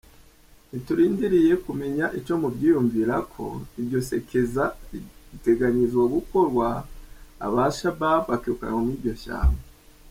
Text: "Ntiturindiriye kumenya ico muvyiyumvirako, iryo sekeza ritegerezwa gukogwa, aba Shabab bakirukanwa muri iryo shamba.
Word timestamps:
"Ntiturindiriye 0.69 1.53
kumenya 1.65 2.05
ico 2.19 2.33
muvyiyumvirako, 2.41 3.45
iryo 3.79 3.99
sekeza 4.09 4.65
ritegerezwa 5.31 6.03
gukogwa, 6.13 6.67
aba 7.45 7.63
Shabab 7.77 8.21
bakirukanwa 8.29 8.79
muri 8.83 8.95
iryo 8.99 9.15
shamba. 9.23 9.61